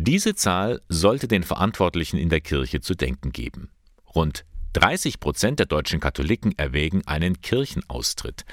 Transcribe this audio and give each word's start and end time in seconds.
Diese 0.00 0.36
Zahl 0.36 0.80
sollte 0.88 1.26
den 1.26 1.42
Verantwortlichen 1.42 2.18
in 2.18 2.28
der 2.28 2.40
Kirche 2.40 2.80
zu 2.80 2.94
denken 2.94 3.32
geben. 3.32 3.68
Rund 4.14 4.44
30 4.74 5.18
Prozent 5.18 5.58
der 5.58 5.66
deutschen 5.66 5.98
Katholiken 5.98 6.56
erwägen 6.56 7.04
einen 7.08 7.40
Kirchenaustritt. 7.40 8.44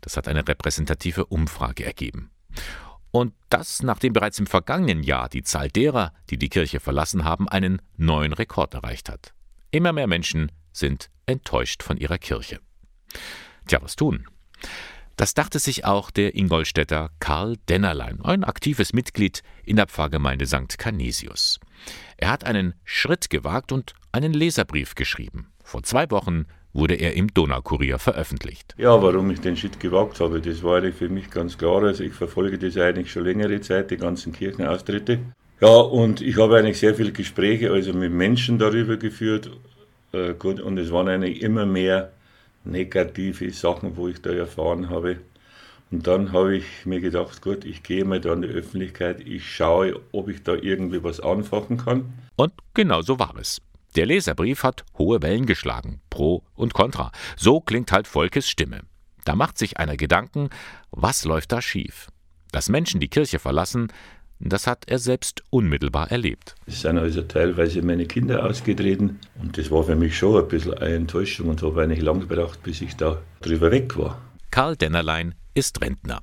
Das 0.00 0.16
hat 0.16 0.28
eine 0.28 0.48
repräsentative 0.48 1.26
Umfrage 1.26 1.84
ergeben. 1.84 2.30
Und 3.10 3.34
das, 3.50 3.82
nachdem 3.82 4.14
bereits 4.14 4.38
im 4.38 4.46
vergangenen 4.46 5.02
Jahr 5.02 5.28
die 5.28 5.42
Zahl 5.42 5.68
derer, 5.68 6.14
die 6.30 6.38
die 6.38 6.48
Kirche 6.48 6.80
verlassen 6.80 7.24
haben, 7.24 7.50
einen 7.50 7.82
neuen 7.98 8.32
Rekord 8.32 8.72
erreicht 8.72 9.10
hat. 9.10 9.34
Immer 9.70 9.92
mehr 9.92 10.06
Menschen 10.06 10.50
sind 10.72 11.10
enttäuscht 11.26 11.82
von 11.82 11.98
ihrer 11.98 12.16
Kirche. 12.16 12.60
Tja, 13.66 13.82
was 13.82 13.94
tun? 13.94 14.26
Das 15.16 15.34
dachte 15.34 15.60
sich 15.60 15.84
auch 15.84 16.10
der 16.10 16.34
Ingolstädter 16.34 17.10
Karl 17.20 17.56
Dennerlein, 17.68 18.20
ein 18.22 18.42
aktives 18.42 18.92
Mitglied 18.92 19.42
in 19.64 19.76
der 19.76 19.86
Pfarrgemeinde 19.86 20.46
St. 20.46 20.76
Canisius. 20.76 21.60
Er 22.16 22.30
hat 22.30 22.44
einen 22.44 22.74
Schritt 22.84 23.30
gewagt 23.30 23.70
und 23.70 23.94
einen 24.10 24.32
Leserbrief 24.32 24.94
geschrieben. 24.96 25.52
Vor 25.62 25.84
zwei 25.84 26.10
Wochen 26.10 26.46
wurde 26.72 26.94
er 26.94 27.14
im 27.14 27.32
Donaukurier 27.32 28.00
veröffentlicht. 28.00 28.74
Ja, 28.76 29.00
warum 29.00 29.30
ich 29.30 29.40
den 29.40 29.56
Schritt 29.56 29.78
gewagt 29.78 30.18
habe, 30.18 30.40
das 30.40 30.64
war 30.64 30.82
für 30.92 31.08
mich 31.08 31.30
ganz 31.30 31.56
klar. 31.56 31.84
Also 31.84 32.02
ich 32.02 32.12
verfolge 32.12 32.58
das 32.58 32.76
eigentlich 32.76 33.12
schon 33.12 33.24
längere 33.24 33.60
Zeit, 33.60 33.92
die 33.92 33.96
ganzen 33.96 34.32
Kirchenaustritte. 34.32 35.20
Ja, 35.60 35.68
und 35.68 36.20
ich 36.20 36.36
habe 36.36 36.58
eigentlich 36.58 36.78
sehr 36.80 36.96
viele 36.96 37.12
Gespräche 37.12 37.70
also 37.70 37.92
mit 37.92 38.12
Menschen 38.12 38.58
darüber 38.58 38.96
geführt. 38.96 39.50
Äh, 40.12 40.34
gut, 40.34 40.60
und 40.60 40.76
es 40.78 40.90
waren 40.90 41.08
eigentlich 41.08 41.42
immer 41.42 41.64
mehr 41.64 42.10
negative 42.64 43.50
Sachen, 43.52 43.96
wo 43.96 44.08
ich 44.08 44.20
da 44.22 44.30
erfahren 44.30 44.90
habe. 44.90 45.18
Und 45.90 46.06
dann 46.06 46.32
habe 46.32 46.56
ich 46.56 46.86
mir 46.86 47.00
gedacht, 47.00 47.42
gut, 47.42 47.64
ich 47.64 47.82
gehe 47.82 48.04
mal 48.04 48.20
da 48.20 48.32
in 48.32 48.42
die 48.42 48.48
Öffentlichkeit, 48.48 49.20
ich 49.20 49.48
schaue, 49.48 50.00
ob 50.12 50.28
ich 50.28 50.42
da 50.42 50.54
irgendwie 50.54 51.04
was 51.04 51.20
anfachen 51.20 51.76
kann. 51.76 52.12
Und 52.36 52.52
genau 52.72 53.02
so 53.02 53.18
war 53.18 53.36
es. 53.38 53.60
Der 53.94 54.06
Leserbrief 54.06 54.64
hat 54.64 54.84
hohe 54.98 55.22
Wellen 55.22 55.46
geschlagen, 55.46 56.00
pro 56.10 56.42
und 56.54 56.74
contra. 56.74 57.12
So 57.36 57.60
klingt 57.60 57.92
halt 57.92 58.08
Volkes 58.08 58.48
Stimme. 58.48 58.80
Da 59.24 59.36
macht 59.36 59.56
sich 59.56 59.78
einer 59.78 59.96
Gedanken, 59.96 60.50
was 60.90 61.24
läuft 61.24 61.52
da 61.52 61.62
schief? 61.62 62.08
Dass 62.50 62.68
Menschen 62.68 62.98
die 63.00 63.08
Kirche 63.08 63.38
verlassen, 63.38 63.92
das 64.40 64.66
hat 64.66 64.84
er 64.86 64.98
selbst 64.98 65.42
unmittelbar 65.50 66.10
erlebt. 66.10 66.54
Es 66.66 66.82
sind 66.82 66.98
also 66.98 67.22
teilweise 67.22 67.82
meine 67.82 68.06
Kinder 68.06 68.44
ausgetreten 68.44 69.20
und 69.40 69.56
das 69.56 69.70
war 69.70 69.84
für 69.84 69.96
mich 69.96 70.16
schon 70.16 70.42
ein 70.42 70.48
bisschen 70.48 70.74
eine 70.74 70.94
Enttäuschung 70.94 71.48
und 71.48 71.62
habe 71.62 71.82
eigentlich 71.82 72.02
lange 72.02 72.26
gebraucht, 72.26 72.62
bis 72.62 72.80
ich 72.80 72.96
da 72.96 73.22
drüber 73.40 73.70
weg 73.70 73.96
war. 73.96 74.20
Karl 74.50 74.76
Dennerlein 74.76 75.34
ist 75.54 75.80
Rentner. 75.80 76.20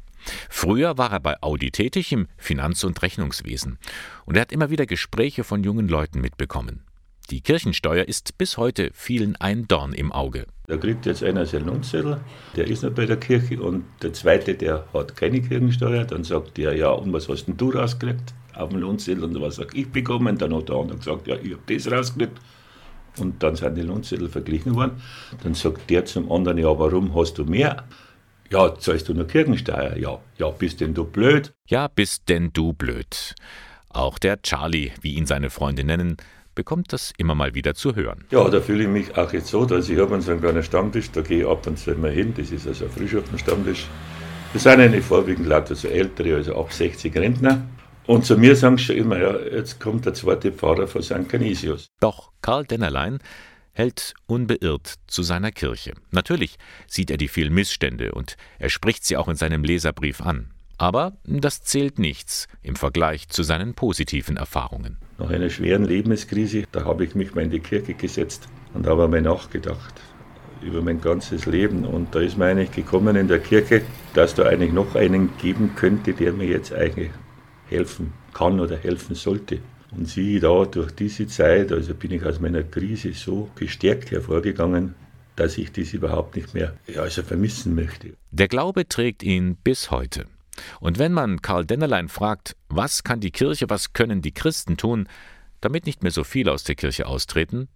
Früher 0.50 0.98
war 0.98 1.12
er 1.12 1.20
bei 1.20 1.42
Audi 1.42 1.72
tätig 1.72 2.12
im 2.12 2.28
Finanz- 2.38 2.84
und 2.84 3.02
Rechnungswesen 3.02 3.80
und 4.26 4.36
er 4.36 4.42
hat 4.42 4.52
immer 4.52 4.70
wieder 4.70 4.86
Gespräche 4.86 5.44
von 5.44 5.64
jungen 5.64 5.88
Leuten 5.88 6.22
mitbekommen. 6.22 6.84
Die 7.32 7.40
Kirchensteuer 7.40 8.10
ist 8.10 8.38
bis 8.38 8.58
heute 8.58 8.92
vielen 8.94 9.38
ein 9.38 9.66
Dorn 9.66 9.94
im 9.94 10.12
Auge. 10.12 10.48
Da 10.68 10.76
kriegt 10.76 11.06
jetzt 11.06 11.24
einer 11.24 11.46
seinen 11.46 11.68
Lohnzettel, 11.68 12.20
der 12.58 12.68
ist 12.68 12.84
noch 12.84 12.92
bei 12.92 13.06
der 13.06 13.16
Kirche 13.16 13.62
und 13.62 13.86
der 14.02 14.12
zweite, 14.12 14.54
der 14.54 14.86
hat 14.94 15.16
keine 15.16 15.42
Kirchensteuer. 15.42 16.04
Dann 16.04 16.26
sagt 16.26 16.58
der, 16.58 16.76
ja, 16.76 16.90
und 16.90 17.14
was 17.14 17.30
hast 17.30 17.46
denn 17.46 17.56
du 17.56 17.70
rausgekriegt 17.70 18.34
auf 18.54 18.68
dem 18.68 18.80
Lohnzettel? 18.80 19.24
Und 19.24 19.40
was 19.40 19.56
sag 19.56 19.74
ich 19.74 19.90
bekommen? 19.90 20.38
Dann 20.38 20.54
hat 20.54 20.68
der 20.68 20.76
andere 20.76 20.98
gesagt, 20.98 21.26
ja, 21.26 21.38
ich 21.38 21.54
habe 21.54 21.74
das 21.74 21.90
rausgekriegt. 21.90 22.38
Und 23.18 23.42
dann 23.42 23.56
sind 23.56 23.76
die 23.78 23.84
Lohnzettel 23.84 24.28
verglichen 24.28 24.76
worden. 24.76 25.02
Dann 25.42 25.54
sagt 25.54 25.90
der 25.90 26.04
zum 26.04 26.30
anderen, 26.30 26.58
ja, 26.58 26.78
warum 26.78 27.16
hast 27.16 27.38
du 27.38 27.46
mehr? 27.46 27.88
Ja, 28.50 28.78
zahlst 28.78 29.08
du 29.08 29.14
nur 29.14 29.26
Kirchensteuer? 29.26 29.96
Ja, 29.96 30.20
ja, 30.38 30.50
bist 30.50 30.82
denn 30.82 30.94
du 30.94 31.06
blöd? 31.06 31.54
Ja, 31.68 31.88
bist 31.88 32.28
denn 32.28 32.52
du 32.52 32.74
blöd. 32.74 33.36
Auch 33.88 34.20
der 34.20 34.42
Charlie, 34.42 34.92
wie 35.00 35.14
ihn 35.14 35.26
seine 35.26 35.50
Freunde 35.50 35.86
nennen, 35.86 36.18
bekommt 36.56 36.94
das 36.94 37.14
immer 37.18 37.36
mal 37.36 37.56
wieder 37.56 37.74
zu 37.74 37.96
hören. 37.96 38.26
Ja, 38.32 38.48
da 38.50 38.62
fühle 38.62 38.84
ich 38.84 38.90
mich 38.90 39.18
auch 39.18 39.32
jetzt 39.34 39.48
so, 39.48 39.66
dass 39.66 39.90
ich 39.90 39.98
habe 39.98 40.22
so 40.22 40.32
einen 40.32 40.42
kleinen 40.42 40.64
Stammtisch, 40.64 41.12
da 41.12 41.22
gehe 41.22 41.42
ich 41.42 41.48
ab 41.48 41.66
und 41.68 41.78
zu 41.78 41.92
mal 41.96 42.12
hin, 42.12 42.34
das 42.36 42.52
ist 42.52 42.68
also 42.68 42.86
ein 42.86 42.92
Frühschaften-Stammtisch. 42.92 43.88
Das 44.54 44.64
sind 44.64 44.80
eine 44.80 45.02
vorwiegend 45.02 45.48
lauter 45.48 45.76
so 45.76 45.88
ältere, 45.88 46.36
also 46.36 46.56
ab 46.56 46.74
60 46.74 47.16
Rentner. 47.16 47.68
Und 48.06 48.26
zu 48.26 48.38
mir 48.38 48.56
sagen 48.56 48.78
sie 48.78 48.84
schon 48.86 48.96
immer, 48.98 49.18
ja, 49.18 49.38
jetzt 49.40 49.80
kommt 49.80 50.06
der 50.06 50.14
zweite 50.14 50.52
Pfarrer 50.52 50.88
von 50.88 51.02
St. 51.02 51.30
Canisius. 51.30 51.88
Doch 52.00 52.32
Karl 52.42 52.66
Dennerlein 52.66 53.20
hält 53.74 54.14
unbeirrt 54.26 54.96
zu 55.08 55.24
seiner 55.24 55.52
Kirche. 55.52 55.94
Natürlich 56.12 56.58
sieht 56.88 57.10
er 57.10 57.18
die 57.18 57.28
vielen 57.28 57.54
Missstände 57.54 58.12
und 58.12 58.36
er 58.60 58.70
spricht 58.70 59.06
sie 59.06 59.18
auch 59.18 59.30
in 59.30 59.36
seinem 59.36 59.64
Leserbrief 59.64 60.22
an. 60.22 60.52
Aber 60.82 61.14
das 61.26 61.62
zählt 61.62 62.00
nichts 62.00 62.48
im 62.64 62.76
Vergleich 62.76 63.30
zu 63.30 63.44
seinen 63.44 63.76
positiven 63.76 64.36
Erfahrungen. 64.36 64.98
Nach 65.20 65.30
einer 65.30 65.52
schweren 65.52 65.86
Lebenskrise, 65.86 66.64
da 66.72 66.86
habe 66.86 67.06
ich 67.06 67.14
mich 67.14 67.36
mal 67.36 67.44
in 67.44 67.52
die 67.52 67.60
Kirche 67.60 67.94
gesetzt 67.94 68.48
und 68.74 68.88
habe 68.88 69.08
mal 69.08 69.22
nachgedacht 69.22 69.94
über 70.64 70.82
mein 70.82 71.00
ganzes 71.00 71.46
Leben. 71.46 71.86
Und 71.86 72.16
da 72.16 72.20
ist 72.20 72.36
mir 72.36 72.46
eigentlich 72.46 72.72
gekommen 72.72 73.16
in 73.16 73.28
der 73.28 73.38
Kirche, 73.38 73.84
dass 74.16 74.34
da 74.34 74.48
eigentlich 74.48 74.74
noch 74.74 74.96
einen 74.96 75.30
geben 75.38 75.76
könnte, 75.76 76.14
der 76.14 76.34
mir 76.34 76.48
jetzt 76.48 76.74
eigentlich 76.74 77.12
helfen 77.68 78.14
kann 78.34 78.60
oder 78.60 78.76
helfen 78.76 79.14
sollte. 79.14 79.60
Und 79.96 80.08
siehe 80.08 80.40
da, 80.40 80.66
durch 80.66 80.94
diese 80.94 81.28
Zeit, 81.28 81.72
also 81.72 81.94
bin 81.94 82.10
ich 82.10 82.26
aus 82.26 82.40
meiner 82.40 82.64
Krise 82.64 83.14
so 83.14 83.52
gestärkt 83.54 84.10
hervorgegangen, 84.10 84.96
dass 85.36 85.60
ich 85.60 85.72
das 85.72 85.94
überhaupt 85.94 86.38
nicht 86.38 86.56
mehr 86.56 86.76
ja, 86.88 87.04
also 87.04 87.22
vermissen 87.22 87.76
möchte. 87.76 88.14
Der 88.32 88.48
Glaube 88.48 88.90
trägt 88.90 89.22
ihn 89.22 89.58
bis 89.58 89.92
heute. 89.92 90.26
Und 90.80 91.00
wenn 91.00 91.14
man 91.14 91.42
Karl 91.42 91.66
Dennerlein 91.66 92.10
fragt, 92.10 92.56
was 92.70 93.04
kann 93.04 93.20
die 93.20 93.32
Kirche, 93.32 93.70
was 93.70 93.94
können 93.94 94.22
die 94.22 94.34
Christen 94.34 94.78
tun, 94.78 95.08
damit 95.62 95.86
nicht 95.86 96.04
mehr 96.04 96.12
so 96.12 96.24
viele 96.24 96.52
aus 96.52 96.64
der 96.64 96.76
Kirche 96.76 97.08
austreten, 97.08 97.68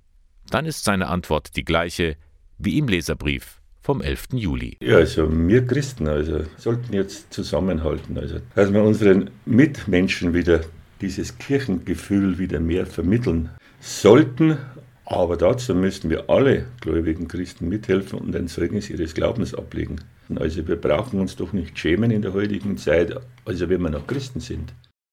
dann 0.50 0.66
ist 0.66 0.84
seine 0.84 1.08
Antwort 1.08 1.56
die 1.56 1.66
gleiche 1.66 2.18
wie 2.58 2.78
im 2.78 2.88
Leserbrief 2.88 3.62
vom 3.81 4.02
11. 4.02 4.30
Juli. 4.34 4.78
Ja, 4.81 4.97
also 4.97 5.28
wir 5.31 5.66
Christen 5.68 6.08
also, 6.08 6.44
sollten 6.58 6.94
jetzt 6.94 7.31
zusammenhalten, 7.31 8.18
also, 8.18 8.40
dass 8.56 8.74
wir 8.74 8.81
unseren 8.81 9.30
Mitmenschen 9.46 10.34
wieder 10.34 10.62
dieses 11.02 11.38
Kirchengefühl 11.38 12.40
wieder 12.40 12.59
mehr 12.59 12.86
vermitteln 12.86 13.50
sollten. 13.80 14.57
Aber 15.05 15.38
dazu 15.38 15.75
müssten 15.75 16.09
wir 16.09 16.29
alle 16.29 16.66
gläubigen 16.81 17.27
Christen 17.27 17.69
mithelfen 17.69 18.19
und 18.19 18.35
ein 18.35 18.47
Zeugnis 18.47 18.89
ihres 18.89 19.13
Glaubens 19.13 19.53
ablegen. 19.53 19.97
Also 20.35 20.67
wir 20.67 20.75
brauchen 20.75 21.19
uns 21.19 21.35
doch 21.35 21.53
nicht 21.53 21.77
schämen 21.77 22.09
in 22.09 22.23
der 22.23 22.33
heutigen 22.33 22.77
Zeit, 22.77 23.15
also 23.45 23.69
wenn 23.69 23.81
wir 23.81 23.91
noch 23.91 24.07
Christen 24.07 24.39
sind. 24.39 24.73